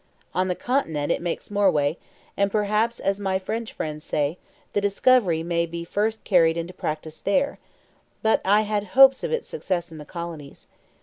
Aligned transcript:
On 0.33 0.47
the 0.47 0.55
Continent 0.55 1.11
it 1.11 1.21
makes 1.21 1.51
more 1.51 1.69
way; 1.69 1.99
and, 2.35 2.51
perhaps, 2.51 2.99
as 2.99 3.19
my 3.19 3.37
French 3.37 3.71
friends 3.71 4.03
say, 4.03 4.39
the 4.73 4.81
discovery 4.81 5.43
may 5.43 5.67
be 5.67 5.85
first 5.85 6.23
carried 6.23 6.57
into 6.57 6.73
practice 6.73 7.19
there; 7.19 7.59
but 8.23 8.41
I 8.43 8.61
had 8.61 8.83
hopes 8.97 9.23
of 9.23 9.31
its 9.31 9.47
success 9.47 9.91
in 9.91 9.99
the 9.99 10.03
colonies. 10.05 10.65